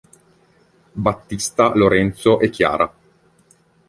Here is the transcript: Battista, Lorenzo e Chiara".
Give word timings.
Battista, 0.95 1.73
Lorenzo 1.75 2.39
e 2.39 2.49
Chiara". 2.49 2.91